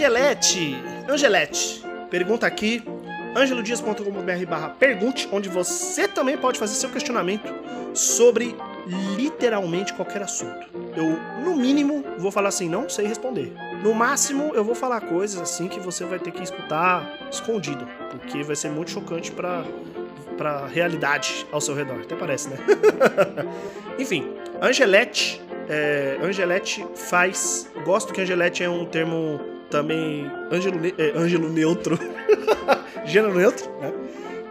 Angelete, 0.00 0.82
Angelete, 1.06 1.84
pergunta 2.10 2.46
aqui, 2.46 2.82
angelodias.com.br 3.36 4.46
barra 4.48 4.70
pergunte, 4.70 5.28
onde 5.30 5.50
você 5.50 6.08
também 6.08 6.38
pode 6.38 6.58
fazer 6.58 6.72
seu 6.72 6.88
questionamento 6.88 7.52
sobre 7.92 8.56
literalmente 9.14 9.92
qualquer 9.92 10.22
assunto. 10.22 10.66
Eu, 10.96 11.18
no 11.44 11.54
mínimo, 11.54 12.02
vou 12.16 12.32
falar 12.32 12.48
assim, 12.48 12.66
não 12.66 12.88
sei 12.88 13.06
responder. 13.06 13.52
No 13.82 13.92
máximo, 13.92 14.54
eu 14.54 14.64
vou 14.64 14.74
falar 14.74 15.02
coisas 15.02 15.38
assim 15.38 15.68
que 15.68 15.78
você 15.78 16.02
vai 16.06 16.18
ter 16.18 16.30
que 16.30 16.42
escutar 16.42 17.28
escondido, 17.30 17.86
porque 18.08 18.42
vai 18.42 18.56
ser 18.56 18.70
muito 18.70 18.90
chocante 18.92 19.30
para 19.30 19.66
para 20.38 20.66
realidade 20.66 21.46
ao 21.52 21.60
seu 21.60 21.74
redor. 21.74 22.00
Até 22.00 22.16
parece, 22.16 22.48
né? 22.48 22.56
Enfim, 24.00 24.32
Angelete, 24.62 25.42
é, 25.68 26.16
Angelete 26.22 26.86
faz. 26.94 27.70
Gosto 27.84 28.14
que 28.14 28.22
Angelete 28.22 28.64
é 28.64 28.70
um 28.70 28.86
termo 28.86 29.49
também 29.70 30.30
ângelo, 30.50 30.78
é, 30.98 31.12
ângelo 31.16 31.48
neutro, 31.48 31.98
gênero 33.06 33.34
neutro, 33.34 33.70
né? 33.80 33.92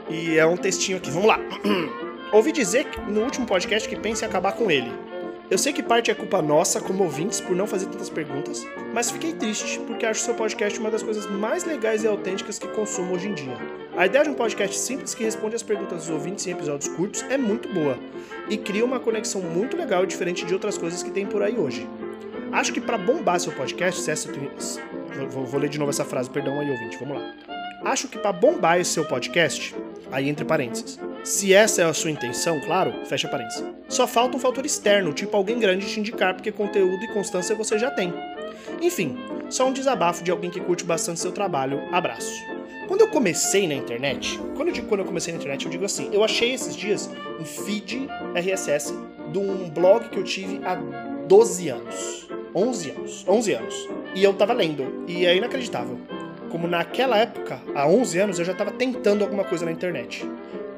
E 0.10 0.38
é 0.38 0.46
um 0.46 0.58
textinho 0.58 0.98
aqui. 0.98 1.12
Vamos 1.12 1.28
lá. 1.28 1.40
Ouvi 2.32 2.52
dizer 2.52 2.88
no 3.08 3.22
último 3.22 3.46
podcast 3.46 3.88
que 3.88 3.96
pense 3.96 4.24
em 4.24 4.28
acabar 4.28 4.54
com 4.54 4.70
ele. 4.72 4.92
Eu 5.50 5.58
sei 5.58 5.74
que 5.74 5.82
parte 5.82 6.12
é 6.12 6.14
culpa 6.14 6.44
nossa, 6.44 6.80
como 6.80 7.04
ouvintes, 7.04 7.42
por 7.42 7.56
não 7.56 7.66
fazer 7.66 7.88
tantas 7.88 8.08
perguntas, 8.08 8.64
mas 8.94 9.10
fiquei 9.10 9.34
triste 9.34 9.80
porque 9.80 10.06
acho 10.06 10.22
seu 10.22 10.36
podcast 10.36 10.80
uma 10.80 10.92
das 10.92 11.02
coisas 11.02 11.26
mais 11.26 11.66
legais 11.66 12.04
e 12.04 12.08
autênticas 12.08 12.60
que 12.60 12.68
consumo 12.68 13.16
hoje 13.16 13.30
em 13.30 13.34
dia. 13.34 13.58
A 13.98 14.06
ideia 14.06 14.26
de 14.26 14.30
um 14.30 14.36
podcast 14.36 14.78
simples 14.78 15.16
que 15.16 15.24
responde 15.24 15.56
às 15.56 15.64
perguntas 15.64 16.02
dos 16.02 16.10
ouvintes 16.12 16.46
em 16.46 16.52
episódios 16.52 16.88
curtos 16.90 17.26
é 17.32 17.38
muito 17.38 17.68
boa 17.68 17.98
e 18.48 18.58
cria 18.58 18.86
uma 18.86 19.00
conexão 19.00 19.42
muito 19.42 19.76
legal 19.76 20.04
e 20.04 20.08
diferente 20.08 20.46
de 20.46 20.54
outras 20.54 20.78
coisas 20.78 21.02
que 21.02 21.10
tem 21.10 21.26
por 21.26 21.42
aí 21.42 21.58
hoje. 21.58 21.90
Acho 22.52 22.72
que 22.72 22.80
para 22.80 22.98
bombar 22.98 23.40
seu 23.40 23.52
podcast, 23.52 24.02
se 24.02 24.12
essa 24.12 24.32
vou, 25.28 25.46
vou 25.46 25.60
ler 25.60 25.70
de 25.70 25.80
novo 25.80 25.92
essa 25.92 26.06
frase, 26.06 26.30
perdão 26.30 26.60
aí 26.60 26.70
ouvinte, 26.70 26.98
vamos 26.98 27.18
lá. 27.18 27.34
Acho 27.86 28.08
que 28.08 28.18
para 28.18 28.34
bombar 28.34 28.80
esse 28.80 28.92
seu 28.92 29.06
podcast, 29.06 29.76
aí 30.12 30.28
entre 30.28 30.44
parênteses, 30.46 31.00
se 31.24 31.54
essa 31.54 31.82
é 31.82 31.86
a 31.86 31.94
sua 31.94 32.12
intenção, 32.12 32.60
claro, 32.62 33.06
fecha 33.06 33.28
parênteses. 33.28 33.64
Só 33.88 34.06
falta 34.06 34.36
um 34.36 34.40
fator 34.40 34.66
externo, 34.66 35.14
tipo 35.14 35.36
alguém 35.36 35.60
grande 35.60 35.88
te 35.88 36.00
indicar, 36.00 36.34
porque 36.34 36.52
conteúdo 36.52 37.04
e 37.04 37.08
constância 37.14 37.56
você 37.56 37.78
já 37.78 37.90
tem. 37.92 38.14
Enfim, 38.82 39.18
só 39.50 39.68
um 39.68 39.74
desabafo 39.74 40.24
de 40.24 40.32
alguém 40.32 40.50
que 40.50 40.60
curte 40.60 40.84
bastante 40.84 41.20
seu 41.20 41.32
trabalho. 41.32 41.82
Abraço. 41.92 42.34
Quando 42.88 43.02
eu 43.02 43.08
comecei 43.10 43.68
na 43.68 43.76
internet, 43.76 44.40
quando 44.56 44.70
eu 44.70 44.74
digo 44.74 44.88
quando 44.88 45.02
eu 45.02 45.06
comecei 45.06 45.32
na 45.32 45.40
internet, 45.40 45.66
eu 45.66 45.72
digo 45.72 45.86
assim, 45.86 46.10
eu 46.12 46.24
achei 46.24 46.54
esses 46.54 46.76
dias 46.76 47.10
um 47.40 47.46
feed 47.46 48.08
RSS 48.36 48.94
de 49.32 49.38
um 49.38 49.70
blog 49.70 50.10
que 50.10 50.18
eu 50.18 50.24
tive 50.24 50.60
há 50.66 50.76
12 51.28 51.70
anos. 51.70 52.28
11 52.56 52.90
anos. 52.90 53.26
11 53.28 53.54
anos. 53.54 53.90
E 54.16 54.24
eu 54.24 54.34
tava 54.34 54.54
lendo. 54.54 55.04
E 55.08 55.26
é 55.26 55.36
inacreditável. 55.36 55.98
Como 56.50 56.68
naquela 56.68 57.18
época, 57.18 57.60
há 57.76 57.88
11 57.88 58.20
anos, 58.20 58.40
eu 58.40 58.46
já 58.46 58.54
tava 58.54 58.72
tentando 58.72 59.24
alguma 59.24 59.44
coisa 59.44 59.66
na 59.66 59.72
internet. 59.72 60.28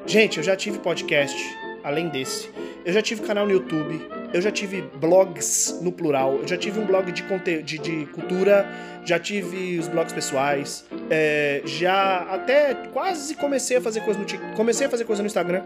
Gente, 0.04 0.38
eu 0.38 0.44
já 0.44 0.54
tive 0.54 0.78
podcast, 0.78 1.36
além 1.82 2.08
desse. 2.08 2.50
Eu 2.84 2.92
já 2.92 3.00
tive 3.00 3.22
canal 3.22 3.46
no 3.46 3.52
YouTube. 3.52 4.00
Eu 4.34 4.40
já 4.40 4.50
tive 4.50 4.82
blogs 4.82 5.78
no 5.82 5.92
plural. 5.92 6.38
Eu 6.42 6.48
já 6.48 6.56
tive 6.56 6.80
um 6.80 6.86
blog 6.86 7.10
de, 7.12 7.22
de, 7.62 7.78
de 7.78 8.06
cultura. 8.06 8.66
Já 9.04 9.18
tive 9.18 9.78
os 9.78 9.88
blogs 9.88 10.12
pessoais. 10.12 10.84
É, 11.08 11.62
já 11.64 12.18
até 12.30 12.74
quase 12.92 13.34
comecei 13.36 13.76
a 13.76 13.80
fazer 13.80 14.00
coisa 14.00 14.18
no 14.18 14.26
Comecei 14.56 14.86
a 14.86 14.90
fazer 14.90 15.04
coisa 15.04 15.22
no 15.22 15.26
Instagram 15.26 15.62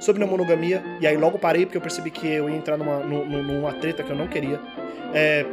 sobre 0.00 0.20
não 0.20 0.28
monogamia. 0.28 0.82
E 1.00 1.06
aí 1.06 1.16
logo 1.16 1.38
parei 1.38 1.64
porque 1.64 1.76
eu 1.76 1.82
percebi 1.82 2.10
que 2.10 2.26
eu 2.26 2.48
ia 2.48 2.56
entrar 2.56 2.76
numa, 2.76 2.98
numa, 3.00 3.42
numa 3.42 3.72
treta 3.74 4.02
que 4.02 4.10
eu 4.10 4.16
não 4.16 4.26
queria. 4.26 4.60
É, 5.14 5.46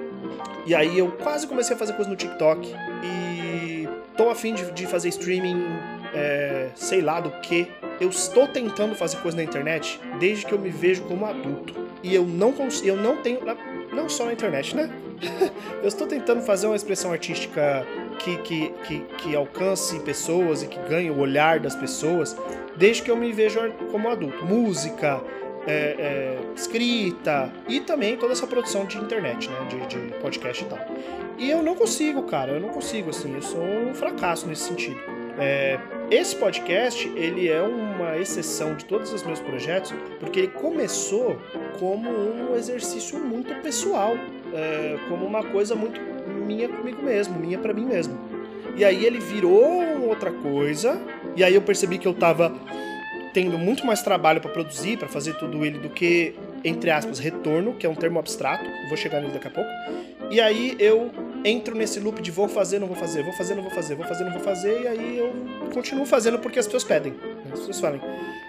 e 0.66 0.74
aí 0.74 0.98
eu 0.98 1.12
quase 1.12 1.48
comecei 1.48 1.76
a 1.76 1.80
fazer 1.80 1.94
coisa 1.94 2.10
no 2.10 2.16
TikTok. 2.16 2.74
E 3.04 3.88
tô 4.18 4.30
afim 4.30 4.54
de, 4.54 4.72
de 4.72 4.88
fazer 4.88 5.10
streaming, 5.10 5.64
é, 6.14 6.70
sei 6.76 7.02
lá 7.02 7.20
do 7.20 7.30
que 7.42 7.72
eu 8.00 8.10
estou 8.10 8.48
tentando 8.48 8.96
fazer 8.96 9.18
coisa 9.18 9.38
na 9.38 9.44
internet 9.44 10.00
desde 10.20 10.46
que 10.46 10.54
eu 10.54 10.60
me 10.60 10.70
vejo 10.70 11.04
como 11.04 11.26
adulto. 11.26 11.74
E 12.04 12.14
eu 12.14 12.26
não 12.26 12.52
consigo, 12.52 12.88
eu 12.88 12.98
não 12.98 13.18
tenho, 13.18 13.40
não 13.92 14.10
só 14.10 14.26
na 14.26 14.34
internet, 14.34 14.76
né? 14.76 14.90
eu 15.82 15.88
estou 15.88 16.08
tentando 16.08 16.42
fazer 16.42 16.68
uma 16.68 16.76
expressão 16.76 17.12
artística 17.12 17.86
que, 18.20 18.38
que, 18.38 18.70
que, 18.86 19.00
que 19.18 19.36
alcance 19.36 20.00
pessoas 20.00 20.64
e 20.64 20.68
que 20.68 20.80
ganhe 20.90 21.10
o 21.10 21.20
olhar 21.20 21.60
das 21.60 21.76
pessoas 21.76 22.36
desde 22.76 23.04
que 23.04 23.12
eu 23.12 23.16
me 23.16 23.32
vejo 23.32 23.60
como 23.92 24.10
adulto. 24.10 24.46
Música, 24.46 25.22
é, 25.68 25.96
é, 25.98 26.40
escrita 26.56 27.52
e 27.68 27.80
também 27.80 28.18
toda 28.18 28.34
essa 28.34 28.48
produção 28.48 28.86
de 28.86 28.98
internet, 28.98 29.50
né? 29.50 29.58
De, 29.70 29.88
de, 29.88 30.14
podcast 30.20 30.64
e 30.64 30.68
tal. 30.68 30.80
E 31.38 31.50
eu 31.50 31.62
não 31.62 31.76
consigo, 31.76 32.24
cara, 32.24 32.54
eu 32.54 32.60
não 32.60 32.70
consigo, 32.70 33.10
assim, 33.10 33.34
eu 33.34 33.42
sou 33.42 33.62
um 33.62 33.94
fracasso 33.94 34.48
nesse 34.48 34.64
sentido. 34.64 35.00
É, 35.38 35.78
esse 36.10 36.36
podcast, 36.36 37.12
ele 37.16 37.50
é 37.50 37.62
uma 37.62 38.18
exceção 38.18 38.76
de 38.76 38.86
todos 38.86 39.12
os 39.12 39.24
meus 39.24 39.40
projetos, 39.40 39.94
porque 40.20 40.40
ele 40.40 40.48
começou 40.48 41.38
como 41.80 42.10
um 42.10 42.56
exercício 42.56 43.20
muito 43.20 43.54
pessoal, 43.62 44.16
é, 44.54 44.98
como 45.10 45.26
uma 45.26 45.44
coisa 45.44 45.76
muito 45.76 46.00
minha 46.46 46.70
comigo 46.70 47.04
mesmo, 47.04 47.38
minha 47.38 47.58
para 47.58 47.74
mim 47.74 47.86
mesmo. 47.86 48.18
E 48.78 48.86
aí 48.86 49.06
ele 49.06 49.20
virou 49.20 50.08
outra 50.08 50.32
coisa, 50.32 51.02
e 51.36 51.44
aí 51.44 51.56
eu 51.56 51.62
percebi 51.62 51.98
que 51.98 52.08
eu 52.08 52.14
tava 52.14 52.54
tendo 53.36 53.58
muito 53.58 53.86
mais 53.86 54.02
trabalho 54.02 54.40
para 54.40 54.50
produzir, 54.50 54.96
para 54.96 55.10
fazer 55.10 55.34
tudo 55.34 55.66
ele 55.66 55.78
do 55.78 55.90
que 55.90 56.34
entre 56.64 56.90
aspas 56.90 57.20
retorno, 57.20 57.74
que 57.74 57.86
é 57.86 57.90
um 57.90 57.94
termo 57.94 58.18
abstrato, 58.18 58.64
vou 58.88 58.96
chegar 58.96 59.20
nele 59.20 59.34
daqui 59.34 59.48
a 59.48 59.52
pouco. 59.52 59.70
E 60.32 60.40
aí 60.40 60.74
eu 60.80 61.12
entro 61.44 61.76
nesse 61.76 62.00
loop 62.00 62.22
de 62.22 62.32
vou 62.32 62.48
fazer, 62.48 62.80
não 62.80 62.88
vou 62.88 62.96
fazer, 62.96 63.24
vou 63.24 63.34
fazer, 63.34 63.56
não 63.56 63.62
vou 63.62 63.72
fazer, 63.72 63.96
vou 63.96 64.06
fazer, 64.06 64.24
não 64.24 64.32
vou 64.32 64.40
fazer, 64.40 64.84
e 64.84 64.88
aí 64.88 65.18
eu 65.18 65.34
continuo 65.74 66.06
fazendo 66.06 66.40
porque 66.40 66.58
as 66.58 66.66
pessoas 66.66 66.86
pedem. 66.86 67.14
As 67.52 67.60
pessoas 67.60 67.80
falam. 67.82 68.00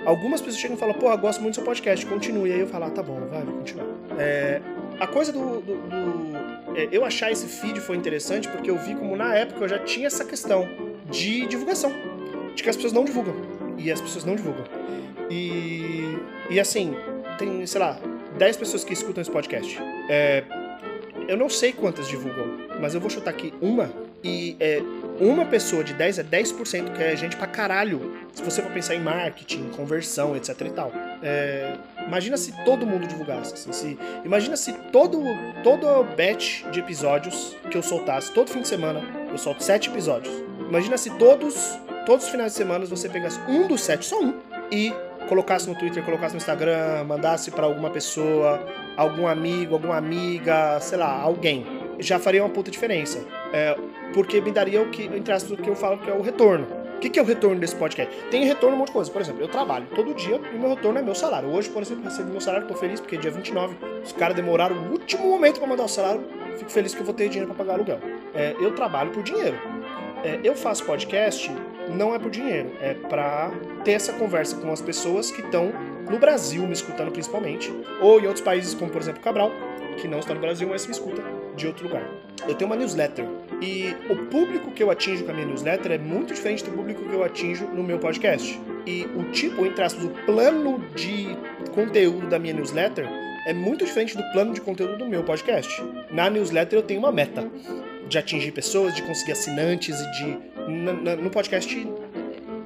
Algumas 0.06 0.40
pessoas 0.40 0.60
chegam 0.60 0.76
e 0.76 0.80
falam, 0.80 0.94
porra, 0.94 1.16
gosto 1.16 1.40
muito 1.40 1.54
do 1.54 1.56
seu 1.56 1.64
podcast, 1.64 2.06
continue. 2.06 2.50
E 2.50 2.52
aí 2.52 2.60
eu 2.60 2.68
falo, 2.68 2.84
ah, 2.84 2.90
tá 2.90 3.02
bom, 3.02 3.18
vai, 3.26 3.42
vou 3.42 3.54
continuar. 3.54 3.86
É, 4.16 4.62
a 5.00 5.06
coisa 5.08 5.32
do. 5.32 5.60
do, 5.62 5.74
do 5.88 6.76
é, 6.76 6.88
eu 6.92 7.04
achar 7.04 7.32
esse 7.32 7.48
feed 7.48 7.80
foi 7.80 7.96
interessante 7.96 8.48
porque 8.48 8.70
eu 8.70 8.78
vi 8.78 8.94
como 8.94 9.16
na 9.16 9.34
época 9.34 9.64
eu 9.64 9.68
já 9.68 9.80
tinha 9.80 10.06
essa 10.06 10.24
questão 10.24 10.68
de 11.10 11.44
divulgação. 11.46 11.92
De 12.54 12.62
que 12.62 12.70
as 12.70 12.76
pessoas 12.76 12.92
não 12.92 13.04
divulgam. 13.04 13.55
E 13.76 13.90
as 13.90 14.00
pessoas 14.00 14.24
não 14.24 14.36
divulgam. 14.36 14.64
E. 15.30 16.18
E 16.50 16.60
assim, 16.60 16.94
tem, 17.38 17.66
sei 17.66 17.80
lá, 17.80 17.98
10 18.38 18.56
pessoas 18.56 18.84
que 18.84 18.92
escutam 18.92 19.20
esse 19.20 19.30
podcast. 19.30 19.78
É, 20.08 20.44
eu 21.28 21.36
não 21.36 21.48
sei 21.48 21.72
quantas 21.72 22.08
divulgam, 22.08 22.46
mas 22.80 22.94
eu 22.94 23.00
vou 23.00 23.10
chutar 23.10 23.30
aqui 23.30 23.52
uma. 23.60 23.90
E 24.22 24.56
é, 24.58 24.82
uma 25.20 25.44
pessoa 25.44 25.84
de 25.84 25.92
10 25.94 26.18
é 26.18 26.24
10%, 26.24 26.92
que 26.92 27.02
é 27.02 27.16
gente 27.16 27.36
pra 27.36 27.46
caralho. 27.46 28.16
Se 28.32 28.42
você 28.42 28.62
for 28.62 28.72
pensar 28.72 28.94
em 28.94 29.00
marketing, 29.00 29.70
conversão, 29.70 30.36
etc 30.36 30.60
e 30.60 30.70
tal. 30.70 30.92
É, 31.22 31.76
imagina 32.06 32.36
se 32.36 32.52
todo 32.64 32.86
mundo 32.86 33.06
divulgasse. 33.06 33.54
Assim, 33.54 33.72
se, 33.72 33.98
imagina 34.24 34.56
se 34.56 34.72
todo, 34.92 35.22
todo 35.62 35.86
batch 36.16 36.64
de 36.70 36.80
episódios 36.80 37.56
que 37.70 37.76
eu 37.76 37.82
soltasse, 37.82 38.32
todo 38.32 38.50
fim 38.50 38.62
de 38.62 38.68
semana, 38.68 39.02
eu 39.30 39.38
solto 39.38 39.62
7 39.62 39.90
episódios. 39.90 40.34
Imagina 40.68 40.96
se 40.98 41.10
todos, 41.10 41.78
todos 42.06 42.24
os 42.24 42.30
finais 42.30 42.52
de 42.52 42.58
semana 42.58 42.86
você 42.86 43.08
pegasse 43.08 43.38
um 43.48 43.66
dos 43.66 43.82
7, 43.82 44.06
só 44.06 44.20
um, 44.20 44.32
e 44.70 44.94
colocasse 45.28 45.68
no 45.68 45.74
Twitter, 45.74 46.02
colocasse 46.04 46.34
no 46.34 46.38
Instagram, 46.38 47.04
mandasse 47.04 47.50
para 47.50 47.66
alguma 47.66 47.90
pessoa, 47.90 48.64
algum 48.96 49.26
amigo, 49.26 49.74
alguma 49.74 49.96
amiga, 49.96 50.78
sei 50.80 50.96
lá, 50.96 51.20
alguém, 51.20 51.66
já 51.98 52.18
faria 52.18 52.42
uma 52.42 52.50
puta 52.50 52.70
diferença. 52.70 53.22
É, 53.52 53.76
porque 54.14 54.40
me 54.40 54.52
daria 54.52 54.80
o 54.80 54.90
que, 54.90 55.04
entre 55.04 55.32
aspas, 55.32 55.50
o 55.52 55.56
que 55.56 55.68
eu 55.68 55.74
falo 55.74 55.98
que 55.98 56.08
é 56.08 56.14
o 56.14 56.22
retorno. 56.22 56.66
O 56.96 56.98
que, 56.98 57.10
que 57.10 57.18
é 57.18 57.22
o 57.22 57.26
retorno 57.26 57.60
desse 57.60 57.76
podcast? 57.76 58.14
Tem 58.30 58.44
retorno 58.44 58.74
um 58.74 58.78
monte 58.78 58.88
de 58.88 58.94
coisa. 58.94 59.10
Por 59.10 59.20
exemplo, 59.20 59.42
eu 59.42 59.48
trabalho 59.48 59.86
todo 59.94 60.14
dia 60.14 60.40
e 60.54 60.56
meu 60.56 60.70
retorno 60.70 60.98
é 60.98 61.02
meu 61.02 61.14
salário. 61.14 61.50
Hoje, 61.50 61.68
por 61.68 61.82
exemplo, 61.82 62.04
recebi 62.04 62.30
meu 62.30 62.40
salário, 62.40 62.66
tô 62.66 62.74
feliz 62.74 63.00
porque 63.00 63.16
é 63.16 63.18
dia 63.18 63.30
29. 63.30 63.76
Os 64.02 64.12
caras 64.12 64.34
demoraram 64.34 64.76
o 64.76 64.92
último 64.92 65.28
momento 65.28 65.58
para 65.58 65.68
mandar 65.68 65.84
o 65.84 65.88
salário. 65.88 66.24
Fico 66.56 66.70
feliz 66.70 66.94
que 66.94 67.00
eu 67.00 67.04
vou 67.04 67.12
ter 67.12 67.28
dinheiro 67.28 67.52
para 67.52 67.64
pagar 67.64 67.74
aluguel. 67.74 68.00
É, 68.34 68.56
eu 68.58 68.74
trabalho 68.74 69.10
por 69.10 69.22
dinheiro. 69.22 69.58
É, 70.24 70.40
eu 70.42 70.54
faço 70.54 70.84
podcast 70.84 71.50
não 71.88 72.14
é 72.14 72.18
por 72.18 72.30
dinheiro, 72.30 72.72
é 72.80 72.94
para 72.94 73.50
ter 73.84 73.92
essa 73.92 74.12
conversa 74.12 74.56
com 74.56 74.72
as 74.72 74.80
pessoas 74.80 75.30
que 75.30 75.40
estão 75.40 75.72
no 76.10 76.18
Brasil 76.18 76.62
me 76.66 76.72
escutando 76.72 77.12
principalmente, 77.12 77.72
ou 78.00 78.20
em 78.20 78.26
outros 78.26 78.44
países 78.44 78.74
como 78.74 78.90
por 78.90 79.00
exemplo 79.00 79.22
Cabral, 79.22 79.52
que 80.00 80.08
não 80.08 80.18
está 80.18 80.34
no 80.34 80.40
Brasil, 80.40 80.68
mas 80.68 80.86
me 80.86 80.92
escuta 80.92 81.22
de 81.56 81.66
outro 81.66 81.86
lugar. 81.86 82.06
Eu 82.46 82.54
tenho 82.54 82.68
uma 82.68 82.76
newsletter 82.76 83.26
e 83.62 83.96
o 84.10 84.16
público 84.26 84.70
que 84.70 84.82
eu 84.82 84.90
atinjo 84.90 85.24
com 85.24 85.30
a 85.30 85.34
minha 85.34 85.46
newsletter 85.46 85.92
é 85.92 85.98
muito 85.98 86.34
diferente 86.34 86.64
do 86.64 86.70
público 86.70 87.02
que 87.02 87.14
eu 87.14 87.24
atinjo 87.24 87.66
no 87.68 87.82
meu 87.82 87.98
podcast. 87.98 88.60
E 88.86 89.06
o 89.16 89.24
tipo, 89.32 89.64
entre 89.64 89.82
aspas, 89.82 90.04
o 90.04 90.10
plano 90.26 90.78
de 90.94 91.36
conteúdo 91.74 92.28
da 92.28 92.38
minha 92.38 92.54
newsletter 92.54 93.08
é 93.46 93.54
muito 93.54 93.84
diferente 93.84 94.16
do 94.16 94.22
plano 94.32 94.52
de 94.52 94.60
conteúdo 94.60 94.98
do 94.98 95.06
meu 95.06 95.24
podcast. 95.24 95.82
Na 96.10 96.28
newsletter 96.28 96.78
eu 96.78 96.82
tenho 96.82 97.00
uma 97.00 97.10
meta 97.10 97.50
de 98.08 98.18
atingir 98.18 98.52
pessoas, 98.52 98.94
de 98.94 99.02
conseguir 99.02 99.32
assinantes 99.32 100.00
e 100.00 100.10
de. 100.12 100.38
No 101.22 101.30
podcast 101.30 101.86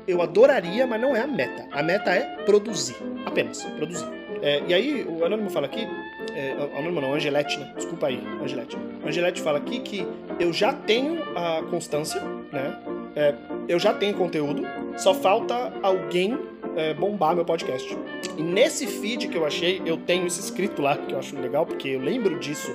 eu 0.08 0.22
adoraria, 0.22 0.86
mas 0.86 1.00
não 1.00 1.14
é 1.14 1.20
a 1.20 1.26
meta. 1.26 1.66
A 1.70 1.82
meta 1.82 2.10
é 2.10 2.22
produzir. 2.44 2.96
Apenas 3.24 3.62
produzir. 3.76 4.06
É, 4.42 4.62
e 4.66 4.74
aí, 4.74 5.04
o 5.04 5.24
Anônimo 5.24 5.50
fala 5.50 5.66
aqui 5.66 5.86
É, 6.34 6.52
anônimo 6.78 7.00
não, 7.00 7.14
Angelete, 7.14 7.58
né? 7.58 7.72
Desculpa 7.76 8.06
aí, 8.06 8.22
Angelete. 8.42 8.76
Angelete 9.04 9.40
fala 9.42 9.58
aqui 9.58 9.80
que 9.80 10.06
eu 10.38 10.52
já 10.52 10.72
tenho 10.72 11.22
a 11.36 11.62
constância, 11.70 12.20
né? 12.52 12.78
É, 13.16 13.34
eu 13.68 13.78
já 13.78 13.92
tenho 13.92 14.14
conteúdo, 14.14 14.62
só 14.96 15.12
falta 15.12 15.72
alguém 15.82 16.38
é, 16.76 16.94
bombar 16.94 17.34
meu 17.34 17.44
podcast. 17.44 17.96
E 18.38 18.42
nesse 18.42 18.86
feed 18.86 19.28
que 19.28 19.36
eu 19.36 19.44
achei, 19.44 19.82
eu 19.84 19.96
tenho 19.96 20.26
isso 20.26 20.40
escrito 20.40 20.80
lá, 20.80 20.96
que 20.96 21.12
eu 21.12 21.18
acho 21.18 21.38
legal, 21.38 21.66
porque 21.66 21.88
eu 21.88 22.00
lembro 22.00 22.38
disso. 22.38 22.72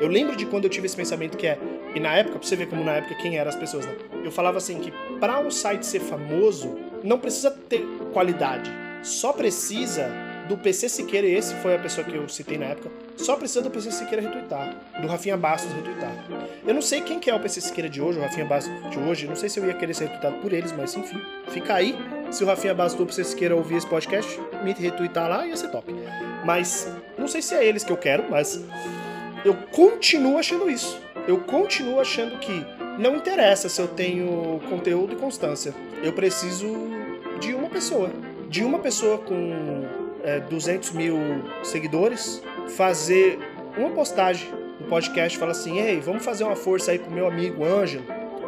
Eu 0.00 0.08
lembro 0.08 0.36
de 0.36 0.46
quando 0.46 0.64
eu 0.64 0.70
tive 0.70 0.86
esse 0.86 0.96
pensamento 0.96 1.36
que 1.36 1.46
é. 1.46 1.58
E 1.94 2.00
na 2.00 2.14
época, 2.14 2.38
pra 2.38 2.48
você 2.48 2.56
ver 2.56 2.68
como 2.68 2.84
na 2.84 2.92
época 2.92 3.14
quem 3.16 3.38
eram 3.38 3.48
as 3.48 3.56
pessoas, 3.56 3.86
né? 3.86 3.96
Eu 4.24 4.30
falava 4.30 4.58
assim 4.58 4.78
que 4.78 4.92
para 5.18 5.40
um 5.40 5.50
site 5.50 5.84
ser 5.84 6.00
famoso, 6.00 6.78
não 7.02 7.18
precisa 7.18 7.50
ter 7.50 7.84
qualidade. 8.12 8.70
Só 9.02 9.32
precisa 9.32 10.10
do 10.48 10.56
PC 10.56 10.88
Siqueira, 10.88 11.26
e 11.26 11.34
esse 11.34 11.54
foi 11.56 11.74
a 11.74 11.78
pessoa 11.78 12.04
que 12.04 12.16
eu 12.16 12.26
citei 12.28 12.56
na 12.56 12.66
época, 12.66 12.90
só 13.16 13.36
precisa 13.36 13.60
do 13.60 13.70
PC 13.70 13.92
Siqueira 13.92 14.22
retweetar, 14.22 14.74
do 15.00 15.06
Rafinha 15.06 15.36
Bastos 15.36 15.70
retweetar. 15.72 16.10
Eu 16.66 16.72
não 16.72 16.80
sei 16.80 17.02
quem 17.02 17.20
que 17.20 17.30
é 17.30 17.34
o 17.34 17.38
PC 17.38 17.60
Siqueira 17.60 17.88
de 17.88 18.00
hoje, 18.00 18.18
o 18.18 18.22
Rafinha 18.22 18.46
Bastos 18.46 18.72
de 18.90 18.98
hoje, 18.98 19.26
não 19.26 19.36
sei 19.36 19.50
se 19.50 19.60
eu 19.60 19.66
ia 19.66 19.74
querer 19.74 19.94
ser 19.94 20.04
retweetado 20.04 20.38
por 20.38 20.52
eles, 20.52 20.72
mas 20.72 20.96
enfim, 20.96 21.20
fica 21.48 21.74
aí. 21.74 21.94
Se 22.30 22.42
o 22.42 22.46
Rafinha 22.46 22.74
Bastos 22.74 22.98
do 22.98 23.06
PC 23.06 23.24
Siqueira 23.24 23.54
ouvir 23.54 23.76
esse 23.76 23.86
podcast, 23.86 24.40
me 24.64 24.72
retweetar 24.72 25.28
lá, 25.28 25.46
ia 25.46 25.56
ser 25.56 25.68
top. 25.68 25.94
Mas, 26.44 26.90
não 27.18 27.28
sei 27.28 27.42
se 27.42 27.54
é 27.54 27.64
eles 27.64 27.84
que 27.84 27.92
eu 27.92 27.96
quero, 27.96 28.24
mas 28.30 28.64
eu 29.44 29.54
continuo 29.72 30.38
achando 30.38 30.70
isso. 30.70 31.00
Eu 31.26 31.40
continuo 31.40 32.00
achando 32.00 32.38
que 32.38 32.64
não 32.98 33.16
interessa 33.16 33.68
se 33.68 33.80
eu 33.80 33.88
tenho 33.88 34.60
conteúdo 34.68 35.12
e 35.12 35.16
constância. 35.16 35.74
Eu 36.02 36.12
preciso 36.12 36.66
de 37.38 37.54
uma 37.54 37.68
pessoa. 37.68 38.10
De 38.48 38.64
uma 38.64 38.78
pessoa 38.78 39.18
com 39.18 39.84
é, 40.22 40.40
200 40.40 40.92
mil 40.92 41.18
seguidores 41.62 42.42
fazer 42.68 43.38
uma 43.76 43.90
postagem 43.90 44.48
no 44.80 44.86
podcast 44.86 45.38
fala 45.38 45.52
assim: 45.52 45.78
Ei, 45.78 46.00
vamos 46.00 46.24
fazer 46.24 46.44
uma 46.44 46.56
força 46.56 46.90
aí 46.90 46.98
pro 46.98 47.10
meu 47.10 47.26
amigo 47.26 47.64
Ângelo. 47.64 48.04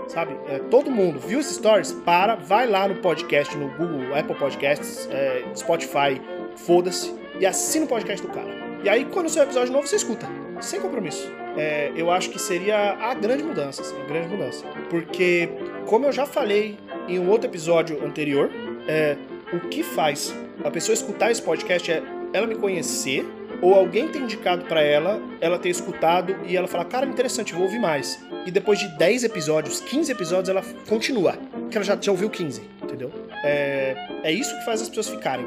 Sabe? 0.08 0.36
É, 0.48 0.58
todo 0.58 0.90
mundo 0.90 1.20
viu 1.20 1.38
esses 1.38 1.54
stories? 1.54 1.93
Para, 1.93 2.34
vai 2.34 2.66
lá 2.66 2.88
no 2.88 2.96
podcast, 2.96 3.56
no 3.56 3.69
Google, 3.76 4.12
Apple 4.16 4.34
Podcasts, 4.34 5.08
é, 5.12 5.44
Spotify, 5.54 6.20
foda-se, 6.56 7.14
e 7.38 7.46
assina 7.46 7.84
o 7.84 7.88
podcast 7.88 8.26
do 8.26 8.32
cara. 8.32 8.50
E 8.82 8.88
aí, 8.88 9.04
quando 9.04 9.26
o 9.26 9.31
seu 9.31 9.44
episódio 9.44 9.72
novo, 9.72 9.86
você 9.86 9.94
escuta, 9.94 10.26
sem 10.64 10.80
compromisso. 10.80 11.30
É, 11.56 11.92
eu 11.96 12.10
acho 12.10 12.30
que 12.30 12.38
seria 12.38 12.92
a 12.92 13.14
grande 13.14 13.42
mudança, 13.42 13.82
assim, 13.82 14.00
a 14.00 14.04
grande 14.04 14.28
mudança. 14.28 14.64
Porque, 14.88 15.48
como 15.86 16.06
eu 16.06 16.12
já 16.12 16.26
falei 16.26 16.78
em 17.08 17.18
um 17.18 17.28
outro 17.28 17.48
episódio 17.48 18.04
anterior, 18.04 18.50
é, 18.86 19.16
o 19.52 19.68
que 19.68 19.82
faz 19.82 20.34
a 20.64 20.70
pessoa 20.70 20.94
escutar 20.94 21.30
esse 21.30 21.42
podcast 21.42 21.90
é 21.90 22.02
ela 22.32 22.46
me 22.46 22.54
conhecer 22.54 23.26
ou 23.60 23.74
alguém 23.74 24.08
ter 24.08 24.20
indicado 24.20 24.64
para 24.64 24.80
ela, 24.82 25.20
ela 25.40 25.58
ter 25.58 25.68
escutado 25.68 26.36
e 26.46 26.56
ela 26.56 26.66
falar, 26.66 26.84
cara, 26.86 27.06
interessante, 27.06 27.52
vou 27.52 27.64
ouvir 27.64 27.78
mais. 27.78 28.18
E 28.46 28.50
depois 28.50 28.78
de 28.78 28.88
10 28.96 29.24
episódios, 29.24 29.80
15 29.80 30.12
episódios, 30.12 30.48
ela 30.48 30.62
continua. 30.88 31.32
Porque 31.52 31.76
ela 31.76 31.84
já, 31.84 31.98
já 32.00 32.10
ouviu 32.10 32.30
15, 32.30 32.62
entendeu? 32.82 33.12
É, 33.44 33.94
é 34.22 34.32
isso 34.32 34.56
que 34.58 34.64
faz 34.64 34.80
as 34.80 34.88
pessoas 34.88 35.08
ficarem. 35.08 35.44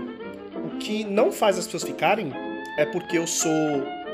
O 0.56 0.78
que 0.78 1.04
não 1.04 1.32
faz 1.32 1.58
as 1.58 1.66
pessoas 1.66 1.84
ficarem 1.84 2.32
é 2.78 2.86
porque 2.86 3.18
eu 3.18 3.26
sou. 3.26 3.52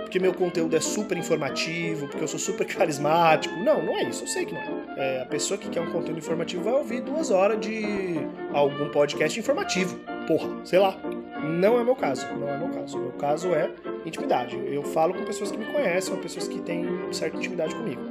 Porque 0.10 0.18
meu 0.18 0.34
conteúdo 0.34 0.76
é 0.76 0.80
super 0.80 1.16
informativo, 1.16 2.08
porque 2.08 2.24
eu 2.24 2.28
sou 2.28 2.40
super 2.40 2.66
carismático. 2.76 3.56
Não, 3.58 3.86
não 3.86 3.96
é 3.96 4.06
isso, 4.06 4.24
eu 4.24 4.28
sei 4.28 4.44
que 4.44 4.56
não 4.56 4.60
é. 4.98 5.18
é 5.18 5.22
a 5.22 5.26
pessoa 5.28 5.56
que 5.56 5.70
quer 5.70 5.82
um 5.82 5.92
conteúdo 5.92 6.18
informativo 6.18 6.64
vai 6.64 6.74
ouvir 6.74 7.02
duas 7.02 7.30
horas 7.30 7.60
de 7.60 8.16
algum 8.52 8.90
podcast 8.90 9.40
informativo. 9.40 10.00
Porra, 10.26 10.50
sei 10.66 10.80
lá. 10.80 10.98
Não 11.44 11.80
é 11.80 11.84
meu 11.84 11.96
caso, 11.96 12.26
não 12.40 12.50
é 12.50 12.58
meu 12.58 12.70
caso. 12.70 12.98
Meu 12.98 13.12
caso 13.12 13.54
é 13.54 13.70
intimidade. 14.04 14.60
Eu 14.66 14.82
falo 14.82 15.14
com 15.14 15.24
pessoas 15.24 15.52
que 15.52 15.60
me 15.60 15.66
conhecem, 15.66 16.16
com 16.16 16.20
pessoas 16.20 16.48
que 16.48 16.60
têm 16.60 16.88
certa 17.12 17.38
intimidade 17.38 17.76
comigo. 17.76 18.02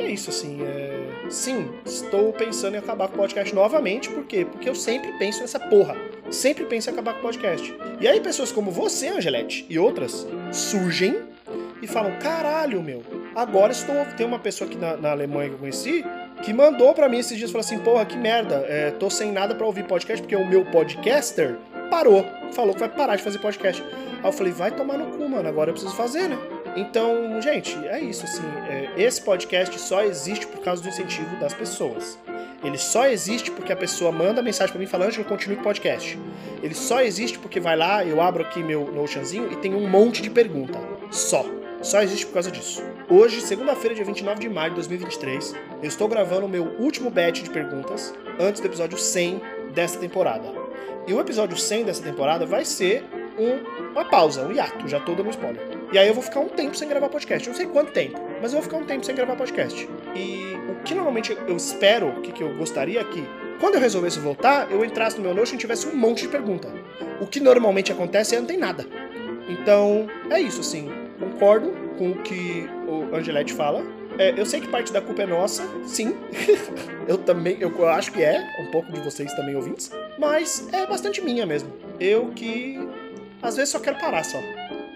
E 0.00 0.02
é 0.02 0.10
isso, 0.10 0.30
assim. 0.30 0.64
É... 0.64 1.30
Sim, 1.30 1.70
estou 1.84 2.32
pensando 2.32 2.74
em 2.74 2.78
acabar 2.78 3.06
com 3.06 3.14
o 3.14 3.18
podcast 3.18 3.54
novamente. 3.54 4.10
Por 4.10 4.24
quê? 4.24 4.44
Porque 4.44 4.68
eu 4.68 4.74
sempre 4.74 5.12
penso 5.12 5.42
nessa 5.42 5.60
porra. 5.60 5.94
Sempre 6.28 6.64
penso 6.64 6.90
em 6.90 6.92
acabar 6.92 7.12
com 7.12 7.20
o 7.20 7.22
podcast. 7.22 7.72
E 8.00 8.08
aí, 8.08 8.20
pessoas 8.20 8.50
como 8.50 8.72
você, 8.72 9.10
Angelete, 9.10 9.64
e 9.70 9.78
outras 9.78 10.26
surgem 10.52 11.35
e 11.82 11.86
falam: 11.86 12.18
caralho, 12.18 12.82
meu, 12.82 13.02
agora 13.34 13.72
estou. 13.72 13.96
Tem 14.16 14.26
uma 14.26 14.38
pessoa 14.38 14.68
aqui 14.68 14.78
na, 14.78 14.96
na 14.96 15.10
Alemanha 15.10 15.50
que 15.50 15.54
eu 15.54 15.58
conheci 15.58 16.04
que 16.42 16.52
mandou 16.52 16.92
para 16.94 17.08
mim 17.08 17.18
esses 17.18 17.36
dias 17.36 17.50
falou 17.50 17.64
assim: 17.64 17.78
porra, 17.78 18.04
que 18.04 18.16
merda, 18.16 18.64
é, 18.68 18.90
tô 18.90 19.08
sem 19.08 19.32
nada 19.32 19.54
para 19.54 19.66
ouvir 19.66 19.84
podcast 19.84 20.22
porque 20.22 20.36
o 20.36 20.46
meu 20.46 20.64
podcaster 20.66 21.56
parou. 21.90 22.24
Falou 22.52 22.74
que 22.74 22.80
vai 22.80 22.88
parar 22.88 23.16
de 23.16 23.22
fazer 23.22 23.38
podcast. 23.38 23.82
Aí 23.82 24.28
eu 24.28 24.32
falei: 24.32 24.52
vai 24.52 24.70
tomar 24.70 24.98
no 24.98 25.06
cu, 25.16 25.28
mano, 25.28 25.48
agora 25.48 25.70
eu 25.70 25.74
preciso 25.74 25.94
fazer, 25.94 26.28
né? 26.28 26.38
Então, 26.76 27.40
gente, 27.40 27.74
é 27.86 28.00
isso, 28.00 28.24
assim. 28.24 28.42
É, 28.68 28.90
esse 28.96 29.22
podcast 29.22 29.78
só 29.80 30.02
existe 30.02 30.46
por 30.46 30.60
causa 30.60 30.82
do 30.82 30.88
incentivo 30.88 31.34
das 31.36 31.54
pessoas. 31.54 32.18
Ele 32.62 32.76
só 32.76 33.06
existe 33.06 33.50
porque 33.50 33.72
a 33.72 33.76
pessoa 33.76 34.10
manda 34.10 34.42
mensagem 34.42 34.72
para 34.72 34.80
mim 34.80 34.86
falando 34.86 35.12
que 35.12 35.20
eu 35.20 35.24
continuo 35.24 35.58
o 35.58 35.62
podcast. 35.62 36.18
Ele 36.62 36.74
só 36.74 37.00
existe 37.00 37.38
porque 37.38 37.60
vai 37.60 37.76
lá, 37.76 38.04
eu 38.04 38.20
abro 38.20 38.42
aqui 38.42 38.62
meu 38.62 38.90
Notionzinho 38.92 39.52
e 39.52 39.56
tem 39.56 39.74
um 39.74 39.88
monte 39.88 40.20
de 40.20 40.28
pergunta. 40.28 40.78
Só. 41.10 41.44
Só 41.86 42.02
existe 42.02 42.26
por 42.26 42.32
causa 42.32 42.50
disso. 42.50 42.82
Hoje, 43.08 43.40
segunda-feira, 43.40 43.94
dia 43.94 44.04
29 44.04 44.40
de 44.40 44.48
maio 44.48 44.70
de 44.70 44.74
2023, 44.74 45.54
eu 45.80 45.88
estou 45.88 46.08
gravando 46.08 46.44
o 46.44 46.48
meu 46.48 46.64
último 46.80 47.10
batch 47.10 47.42
de 47.42 47.50
perguntas 47.50 48.12
antes 48.40 48.60
do 48.60 48.66
episódio 48.66 48.98
100 48.98 49.40
dessa 49.72 49.96
temporada. 49.96 50.52
E 51.06 51.14
o 51.14 51.20
episódio 51.20 51.56
100 51.56 51.84
dessa 51.84 52.02
temporada 52.02 52.44
vai 52.44 52.64
ser 52.64 53.04
um, 53.38 53.92
uma 53.92 54.04
pausa, 54.04 54.44
um 54.44 54.50
hiato, 54.50 54.88
já 54.88 54.98
tô 54.98 55.14
dando 55.14 55.30
spoiler. 55.30 55.62
E 55.92 55.96
aí 55.96 56.08
eu 56.08 56.14
vou 56.14 56.24
ficar 56.24 56.40
um 56.40 56.48
tempo 56.48 56.76
sem 56.76 56.88
gravar 56.88 57.08
podcast. 57.08 57.48
Não 57.48 57.54
sei 57.54 57.66
quanto 57.66 57.92
tempo, 57.92 58.20
mas 58.42 58.52
eu 58.52 58.58
vou 58.58 58.62
ficar 58.62 58.78
um 58.78 58.84
tempo 58.84 59.06
sem 59.06 59.14
gravar 59.14 59.36
podcast. 59.36 59.88
E 60.16 60.56
o 60.68 60.82
que 60.82 60.92
normalmente 60.92 61.38
eu 61.46 61.56
espero, 61.56 62.08
o 62.08 62.20
que, 62.20 62.32
que 62.32 62.42
eu 62.42 62.52
gostaria 62.56 63.00
é 63.00 63.04
que, 63.04 63.24
quando 63.60 63.76
eu 63.76 63.80
resolvesse 63.80 64.18
voltar, 64.18 64.72
eu 64.72 64.84
entrasse 64.84 65.18
no 65.18 65.22
meu 65.22 65.32
Notion 65.32 65.54
e 65.54 65.58
tivesse 65.58 65.86
um 65.86 65.94
monte 65.94 66.22
de 66.22 66.28
pergunta. 66.30 66.68
O 67.20 67.28
que 67.28 67.38
normalmente 67.38 67.92
acontece 67.92 68.34
é 68.34 68.40
não 68.40 68.46
tem 68.46 68.58
nada. 68.58 68.84
Então, 69.48 70.08
é 70.28 70.40
isso, 70.40 70.60
assim. 70.60 71.05
Concordo 71.18 71.72
com 71.98 72.10
o 72.10 72.22
que 72.22 72.68
o 72.86 73.14
Angelete 73.14 73.52
fala. 73.52 73.84
É, 74.18 74.38
eu 74.38 74.46
sei 74.46 74.60
que 74.60 74.68
parte 74.68 74.92
da 74.92 75.00
culpa 75.00 75.22
é 75.22 75.26
nossa, 75.26 75.62
sim. 75.84 76.16
eu 77.06 77.18
também, 77.18 77.58
eu 77.60 77.88
acho 77.88 78.12
que 78.12 78.22
é, 78.22 78.42
um 78.60 78.70
pouco 78.70 78.90
de 78.90 79.00
vocês 79.00 79.32
também 79.34 79.54
ouvintes. 79.54 79.90
Mas 80.18 80.68
é 80.72 80.86
bastante 80.86 81.20
minha 81.20 81.44
mesmo. 81.44 81.70
Eu 82.00 82.30
que 82.34 82.78
às 83.42 83.56
vezes 83.56 83.70
só 83.70 83.78
quero 83.78 83.98
parar 83.98 84.24
só. 84.24 84.38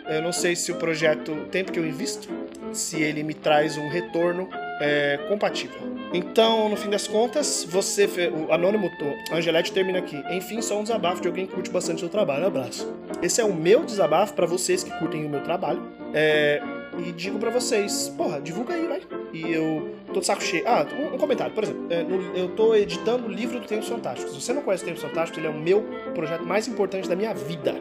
Eu 0.09 0.23
não 0.23 0.33
sei 0.33 0.57
se 0.57 0.73
o 0.73 0.77
projeto, 0.77 1.33
o 1.33 1.45
tempo 1.47 1.71
que 1.71 1.79
eu 1.79 1.87
invisto, 1.87 2.29
se 2.73 3.01
ele 3.01 3.23
me 3.23 3.35
traz 3.35 3.77
um 3.77 3.89
retorno 3.89 4.49
é, 4.81 5.19
compatível. 5.29 5.90
Então, 6.13 6.69
no 6.69 6.77
fim 6.77 6.91
das 6.91 7.07
contas, 7.07 7.65
você, 7.69 8.07
o 8.29 8.53
anônimo 8.53 8.91
Angelete 9.33 9.73
termina 9.73 10.01
aqui. 10.01 10.21
Enfim, 10.31 10.61
só 10.61 10.79
um 10.79 10.83
desabafo 10.83 11.23
de 11.23 11.29
alguém 11.29 11.47
que 11.47 11.55
curte 11.55 11.71
bastante 11.71 11.97
o 11.97 12.01
seu 12.01 12.09
trabalho. 12.09 12.47
Abraço. 12.47 12.93
Esse 13.23 13.41
é 13.41 13.45
o 13.45 13.55
meu 13.55 13.85
desabafo 13.85 14.35
para 14.35 14.47
vocês 14.47 14.83
que 14.83 14.91
curtem 14.99 15.25
o 15.25 15.29
meu 15.29 15.43
trabalho. 15.43 15.81
É, 16.13 16.61
e 16.99 17.13
digo 17.13 17.39
para 17.39 17.51
vocês, 17.51 18.13
porra, 18.17 18.41
divulga 18.41 18.75
aí, 18.75 18.87
vai. 18.87 19.01
E 19.33 19.53
eu 19.53 19.95
tô 20.13 20.19
de 20.19 20.27
saco 20.27 20.43
cheio. 20.43 20.65
Ah, 20.67 20.85
um, 21.15 21.17
comentário, 21.17 21.55
por 21.55 21.63
exemplo. 21.63 21.87
É, 21.89 22.03
no, 22.03 22.37
eu 22.37 22.49
tô 22.49 22.75
editando 22.75 23.27
o 23.27 23.31
livro 23.31 23.61
do 23.61 23.67
Tempos 23.67 23.89
Fantásticos. 23.89 24.35
Se 24.35 24.41
você 24.41 24.53
não 24.53 24.63
conhece 24.63 24.83
o 24.83 24.87
Tempos 24.87 25.03
Fantásticos, 25.03 25.39
ele 25.39 25.47
é 25.47 25.51
o 25.51 25.59
meu 25.59 25.83
projeto 26.13 26.45
mais 26.45 26.67
importante 26.67 27.09
da 27.09 27.15
minha 27.15 27.33
vida. 27.33 27.81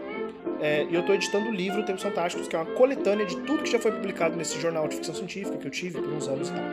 É, 0.61 0.85
e 0.89 0.93
eu 0.93 1.01
estou 1.01 1.15
editando 1.15 1.49
o 1.49 1.51
livro 1.51 1.83
Tempos 1.83 2.03
Fantásticos, 2.03 2.47
que 2.47 2.55
é 2.55 2.59
uma 2.59 2.71
coletânea 2.73 3.25
de 3.25 3.37
tudo 3.37 3.63
que 3.63 3.71
já 3.71 3.79
foi 3.79 3.91
publicado 3.91 4.35
nesse 4.35 4.59
jornal 4.59 4.87
de 4.87 4.97
ficção 4.97 5.15
científica 5.15 5.57
que 5.57 5.65
eu 5.65 5.71
tive 5.71 5.99
por 5.99 6.13
uns 6.13 6.27
anos 6.27 6.49
e 6.49 6.53
tal. 6.53 6.63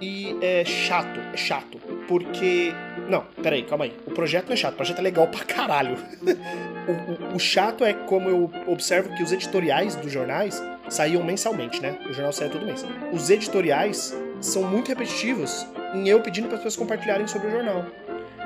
E 0.00 0.36
é 0.40 0.64
chato, 0.64 1.18
é 1.32 1.36
chato, 1.36 1.78
porque. 2.06 2.72
Não, 3.08 3.24
peraí, 3.42 3.62
calma 3.62 3.86
aí. 3.86 3.96
O 4.06 4.10
projeto 4.10 4.46
não 4.46 4.52
é 4.52 4.56
chato, 4.56 4.74
o 4.74 4.76
projeto 4.76 4.98
é 4.98 5.02
legal 5.02 5.26
pra 5.26 5.44
caralho. 5.44 5.96
o, 6.86 7.32
o, 7.32 7.36
o, 7.36 7.38
chato 7.38 7.84
é 7.84 7.92
como 7.92 8.28
eu 8.28 8.50
observo 8.66 9.14
que 9.16 9.22
os 9.22 9.32
editoriais 9.32 9.96
dos 9.96 10.12
jornais 10.12 10.62
saíam 10.88 11.24
mensalmente, 11.24 11.80
né? 11.82 11.98
O 12.08 12.12
jornal 12.12 12.32
saía 12.32 12.50
todo 12.50 12.64
mês. 12.64 12.84
Os 13.12 13.30
editoriais 13.30 14.16
são 14.40 14.62
muito 14.62 14.88
repetitivos 14.88 15.66
em 15.94 16.08
eu 16.08 16.20
pedindo 16.20 16.46
para 16.46 16.56
as 16.56 16.62
pessoas 16.62 16.76
compartilharem 16.76 17.26
sobre 17.26 17.48
o 17.48 17.50
jornal. 17.50 17.86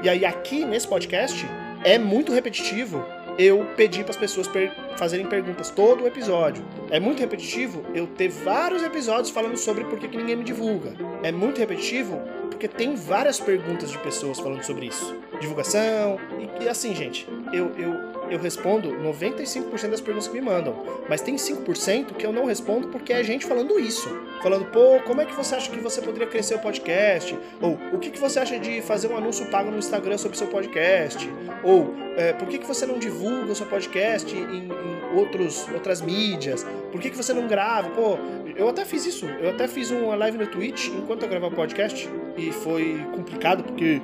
E 0.02 0.08
aí 0.08 0.24
aqui 0.24 0.64
nesse 0.64 0.88
podcast 0.88 1.46
é 1.84 1.98
muito 1.98 2.32
repetitivo 2.32 3.04
eu 3.38 3.66
pedi 3.76 4.02
para 4.02 4.10
as 4.10 4.16
pessoas 4.16 4.46
per 4.46 4.72
fazerem 4.96 5.26
perguntas 5.26 5.70
todo 5.70 6.04
o 6.04 6.06
episódio. 6.06 6.64
É 6.90 7.00
muito 7.00 7.20
repetitivo 7.20 7.84
eu 7.94 8.06
ter 8.06 8.28
vários 8.28 8.82
episódios 8.82 9.30
falando 9.30 9.56
sobre 9.56 9.84
por 9.84 9.98
que, 9.98 10.08
que 10.08 10.16
ninguém 10.16 10.36
me 10.36 10.44
divulga. 10.44 10.94
É 11.22 11.32
muito 11.32 11.58
repetitivo 11.58 12.20
porque 12.50 12.68
tem 12.68 12.94
várias 12.94 13.40
perguntas 13.40 13.90
de 13.90 13.98
pessoas 13.98 14.38
falando 14.38 14.62
sobre 14.62 14.86
isso. 14.86 15.16
Divulgação. 15.40 16.18
E, 16.38 16.64
e 16.64 16.68
assim, 16.68 16.94
gente, 16.94 17.26
eu, 17.52 17.72
eu, 17.76 18.11
eu 18.32 18.38
respondo 18.38 18.88
95% 18.88 19.90
das 19.90 20.00
perguntas 20.00 20.28
que 20.28 20.34
me 20.34 20.40
mandam. 20.40 20.74
Mas 21.08 21.20
tem 21.20 21.36
5% 21.36 22.14
que 22.14 22.24
eu 22.24 22.32
não 22.32 22.46
respondo 22.46 22.88
porque 22.88 23.12
é 23.12 23.22
gente 23.22 23.44
falando 23.44 23.78
isso. 23.78 24.08
Falando, 24.42 24.64
pô, 24.66 25.00
como 25.06 25.20
é 25.20 25.26
que 25.26 25.34
você 25.34 25.54
acha 25.54 25.70
que 25.70 25.78
você 25.78 26.00
poderia 26.00 26.26
crescer 26.26 26.54
o 26.54 26.58
podcast? 26.58 27.38
Ou 27.60 27.78
o 27.92 27.98
que, 27.98 28.10
que 28.10 28.18
você 28.18 28.40
acha 28.40 28.58
de 28.58 28.80
fazer 28.80 29.08
um 29.08 29.16
anúncio 29.16 29.46
pago 29.46 29.70
no 29.70 29.78
Instagram 29.78 30.16
sobre 30.16 30.38
seu 30.38 30.46
podcast? 30.46 31.28
Ou 31.62 31.94
é, 32.16 32.32
por 32.32 32.48
que, 32.48 32.58
que 32.58 32.66
você 32.66 32.86
não 32.86 32.98
divulga 32.98 33.52
o 33.52 33.54
seu 33.54 33.66
podcast 33.66 34.34
em, 34.34 34.68
em 34.68 35.16
outros, 35.16 35.68
outras 35.68 36.00
mídias? 36.00 36.64
Por 36.90 37.00
que, 37.00 37.10
que 37.10 37.16
você 37.16 37.32
não 37.32 37.46
grava? 37.46 37.90
Pô, 37.90 38.18
eu 38.56 38.68
até 38.68 38.84
fiz 38.84 39.04
isso. 39.04 39.26
Eu 39.26 39.50
até 39.50 39.68
fiz 39.68 39.90
uma 39.90 40.14
live 40.16 40.38
no 40.38 40.46
Twitch 40.46 40.88
enquanto 40.88 41.22
eu 41.24 41.28
gravava 41.28 41.52
o 41.52 41.56
podcast. 41.56 42.08
E 42.36 42.50
foi 42.50 43.04
complicado 43.14 43.62
porque 43.62 44.00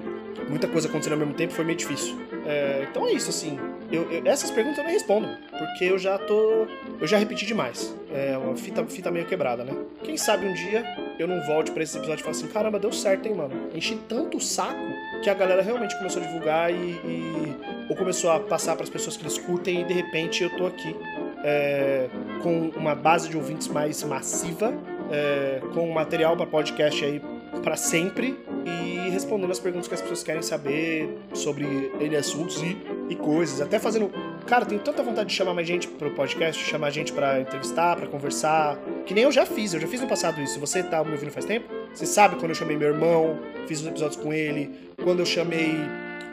muita 0.49 0.69
coisa 0.69 0.89
acontecendo 0.89 1.13
ao 1.15 1.19
mesmo 1.19 1.35
tempo 1.35 1.53
foi 1.53 1.65
meio 1.65 1.79
difícil. 1.79 2.17
É, 2.47 2.87
então 2.91 3.07
é 3.07 3.13
isso, 3.13 3.31
assim. 3.31 3.59
Eu, 3.91 4.11
eu, 4.11 4.23
essas 4.27 4.51
perguntas 4.51 4.79
eu 4.79 4.85
nem 4.85 4.93
respondo, 4.93 5.29
porque 5.51 5.85
eu 5.85 5.99
já 5.99 6.19
tô. 6.19 6.67
Eu 7.01 7.07
já 7.07 7.19
repeti 7.19 7.47
demais. 7.47 7.95
É 8.13 8.37
uma 8.37 8.57
fita, 8.57 8.85
fita 8.87 9.11
meio 9.11 9.27
quebrada, 9.27 9.65
né? 9.65 9.73
Quem 10.03 10.17
sabe 10.17 10.47
um 10.47 10.55
dia 10.55 10.85
eu 11.19 11.27
não 11.27 11.41
volte 11.47 11.71
para 11.71 11.83
esse 11.83 11.97
episódio 11.97 12.23
e 12.23 12.25
fale 12.25 12.37
assim: 12.37 12.49
caramba, 12.49 12.79
deu 12.79 12.93
certo, 12.93 13.27
hein, 13.27 13.35
mano? 13.35 13.69
Enchi 13.75 13.97
tanto 14.09 14.37
o 14.37 14.41
saco 14.41 14.79
que 15.23 15.31
a 15.31 15.35
galera 15.35 15.63
realmente 15.63 15.97
começou 15.97 16.23
a 16.23 16.27
divulgar 16.27 16.73
e. 16.73 16.75
e 16.75 17.79
ou 17.89 17.97
começou 17.97 18.31
a 18.31 18.39
passar 18.39 18.75
para 18.75 18.85
as 18.85 18.91
pessoas 18.91 19.17
que 19.17 19.23
eles 19.23 19.39
curtem 19.39 19.81
e 19.81 19.85
de 19.85 19.95
repente 19.95 20.43
eu 20.43 20.51
tô 20.51 20.67
aqui 20.67 20.95
é, 21.43 22.09
com 22.43 22.71
uma 22.77 22.95
base 22.95 23.29
de 23.29 23.37
ouvintes 23.37 23.69
mais 23.69 24.03
massiva, 24.03 24.75
é, 25.11 25.61
com 25.73 25.91
material 25.91 26.37
para 26.37 26.47
podcast 26.47 27.05
aí 27.05 27.23
para 27.63 27.77
sempre 27.77 28.39
e 28.65 29.11
respondendo 29.11 29.51
as 29.51 29.59
perguntas 29.59 29.89
que 29.89 29.95
as 29.95 30.01
pessoas 30.01 30.23
querem 30.23 30.43
saber 30.43 31.19
sobre 31.33 31.93
ele 32.01 32.17
assuntos 32.17 32.63
e, 32.63 32.77
e 33.09 33.17
coisas. 33.17 33.61
Até 33.61 33.79
fazendo. 33.79 34.11
Cara, 34.47 34.65
tenho 34.65 34.81
tanta 34.81 35.03
vontade 35.03 35.29
de 35.29 35.35
chamar 35.35 35.55
mais 35.55 35.67
gente 35.67 35.89
pro 35.89 36.11
podcast, 36.13 36.63
chamar 36.65 36.91
gente 36.91 37.13
para 37.13 37.41
entrevistar, 37.41 37.97
para 37.97 38.07
conversar. 38.07 38.79
Que 39.07 39.15
nem 39.15 39.25
eu 39.25 39.33
já 39.33 39.45
fiz, 39.45 39.75
eu 39.75 39.81
já 39.81 39.87
fiz 39.87 40.01
no 40.01 40.07
passado 40.07 40.41
isso. 40.41 40.55
Se 40.55 40.59
você 40.59 40.83
tá 40.83 41.03
me 41.05 41.13
ouvindo 41.13 41.31
faz 41.31 41.45
tempo, 41.45 41.67
você 41.93 42.07
sabe 42.07 42.37
quando 42.37 42.51
eu 42.51 42.55
chamei 42.55 42.77
meu 42.77 42.89
irmão, 42.89 43.39
fiz 43.67 43.81
os 43.81 43.87
episódios 43.87 44.21
com 44.21 44.33
ele, 44.33 44.71
quando 45.03 45.21
eu 45.21 45.27
chamei. 45.27 45.75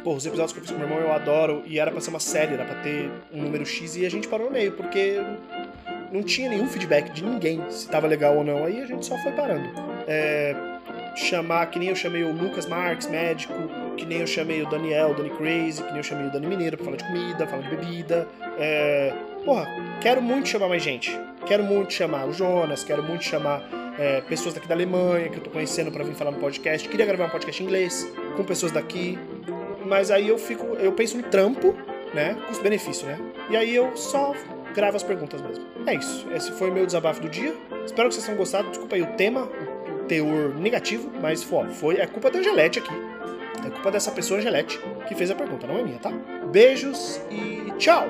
Pô, 0.04 0.14
os 0.14 0.26
episódios 0.26 0.54
que 0.54 0.60
eu 0.60 0.64
fiz 0.64 0.72
com 0.72 0.78
meu 0.78 0.88
irmão 0.88 1.02
eu 1.02 1.12
adoro, 1.12 1.64
e 1.66 1.80
era 1.80 1.90
pra 1.90 2.00
ser 2.00 2.12
uma 2.12 2.20
série, 2.20 2.54
era 2.54 2.64
pra 2.64 2.76
ter 2.76 3.10
um 3.34 3.42
número 3.42 3.66
X 3.66 3.98
e 3.98 4.06
a 4.06 4.10
gente 4.10 4.28
parou 4.28 4.46
no 4.48 4.54
meio, 4.54 4.74
porque 4.74 5.16
não 6.12 6.22
tinha 6.22 6.48
nenhum 6.48 6.68
feedback 6.68 7.12
de 7.12 7.24
ninguém 7.24 7.60
se 7.70 7.90
tava 7.90 8.08
legal 8.08 8.38
ou 8.38 8.44
não. 8.44 8.66
Aí 8.66 8.82
a 8.82 8.86
gente 8.86 9.06
só 9.06 9.18
foi 9.18 9.32
parando. 9.32 9.68
É, 10.08 10.75
chamar, 11.16 11.66
que 11.68 11.80
nem 11.80 11.90
eu 11.90 11.96
chamei 11.96 12.24
o 12.24 12.32
Lucas 12.32 12.66
Marques, 12.66 13.08
médico, 13.08 13.54
que 13.96 14.06
nem 14.06 14.20
eu 14.20 14.28
chamei 14.28 14.62
o 14.62 14.70
Daniel, 14.70 15.12
o 15.12 15.14
Dani 15.14 15.30
Crazy, 15.32 15.82
que 15.82 15.90
nem 15.90 15.98
eu 15.98 16.04
chamei 16.04 16.28
o 16.28 16.32
Dani 16.32 16.48
Mineiro 16.48 16.78
pra 16.78 16.86
falar 16.86 16.98
de 16.98 17.04
comida, 17.06 17.48
falar 17.48 17.62
de 17.62 17.76
bebida. 17.76 18.28
É... 18.58 19.14
Porra, 19.44 19.68
quero 20.02 20.22
muito 20.22 20.50
chamar 20.50 20.70
mais 20.70 20.84
gente. 20.84 21.18
Quero 21.46 21.64
muito 21.64 21.94
chamar 21.94 22.28
o 22.28 22.34
Jonas, 22.34 22.84
quero 22.84 23.04
muito 23.04 23.24
chamar 23.24 23.64
é, 24.00 24.22
pessoas 24.22 24.54
daqui 24.54 24.68
da 24.68 24.76
Alemanha 24.76 25.30
que 25.30 25.38
eu 25.38 25.44
tô 25.44 25.50
conhecendo 25.50 25.92
para 25.92 26.04
vir 26.04 26.16
falar 26.16 26.32
no 26.32 26.40
podcast. 26.40 26.88
Queria 26.90 27.06
gravar 27.06 27.26
um 27.26 27.30
podcast 27.30 27.62
em 27.62 27.66
inglês 27.66 28.12
com 28.36 28.44
pessoas 28.44 28.72
daqui. 28.72 29.18
Mas 29.86 30.10
aí 30.10 30.28
eu 30.28 30.38
fico, 30.38 30.66
eu 30.76 30.92
penso 30.92 31.18
no 31.18 31.24
trampo, 31.24 31.76
né? 32.14 32.36
Custo-benefício, 32.48 33.06
né? 33.06 33.20
E 33.50 33.56
aí 33.56 33.76
eu 33.76 33.96
só 33.96 34.34
gravo 34.74 34.98
as 34.98 35.04
perguntas 35.04 35.42
mesmo. 35.42 35.66
É 35.86 35.94
isso. 35.94 36.28
Esse 36.34 36.52
foi 36.54 36.70
o 36.70 36.74
meu 36.74 36.86
desabafo 36.86 37.22
do 37.22 37.30
dia. 37.30 37.54
Espero 37.86 38.10
que 38.10 38.16
vocês 38.16 38.26
tenham 38.26 38.38
gostado. 38.38 38.70
Desculpa 38.70 38.96
aí 38.96 39.04
o 39.04 39.08
tema, 39.14 39.48
teor 40.08 40.56
negativo, 40.56 41.12
mas 41.22 41.44
foi, 41.44 41.68
foi 41.70 41.98
é 41.98 42.08
culpa 42.08 42.30
da 42.30 42.40
Angelete 42.40 42.80
aqui. 42.80 42.94
É 43.66 43.70
culpa 43.70 43.92
dessa 43.92 44.12
pessoa 44.12 44.40
Angelete 44.40 44.80
que 45.08 45.16
fez 45.16 45.32
a 45.32 45.36
pergunta, 45.36 45.68
não 45.68 45.80
é 45.80 45.84
minha, 45.84 46.00
tá? 46.00 46.12
Beijos 46.52 47.20
e 47.30 47.72
tchau! 47.78 48.08